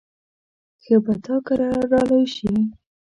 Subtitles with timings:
[0.83, 2.51] ښه به تا کره را لوی شي.